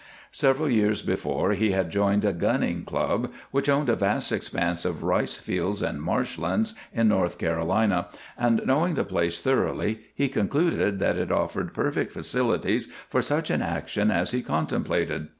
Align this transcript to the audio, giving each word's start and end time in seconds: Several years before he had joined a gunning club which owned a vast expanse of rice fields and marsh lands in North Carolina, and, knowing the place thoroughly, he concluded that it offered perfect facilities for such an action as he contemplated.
Several 0.31 0.67
years 0.67 1.03
before 1.03 1.51
he 1.51 1.73
had 1.73 1.91
joined 1.91 2.25
a 2.25 2.33
gunning 2.33 2.85
club 2.85 3.31
which 3.51 3.69
owned 3.69 3.87
a 3.87 3.95
vast 3.95 4.31
expanse 4.31 4.83
of 4.83 5.03
rice 5.03 5.37
fields 5.37 5.83
and 5.83 6.01
marsh 6.01 6.39
lands 6.39 6.73
in 6.91 7.07
North 7.07 7.37
Carolina, 7.37 8.07
and, 8.35 8.63
knowing 8.65 8.95
the 8.95 9.03
place 9.03 9.39
thoroughly, 9.41 9.99
he 10.15 10.27
concluded 10.27 10.97
that 10.97 11.17
it 11.19 11.31
offered 11.31 11.75
perfect 11.75 12.11
facilities 12.13 12.87
for 13.09 13.21
such 13.21 13.51
an 13.51 13.61
action 13.61 14.09
as 14.09 14.31
he 14.31 14.41
contemplated. 14.41 15.29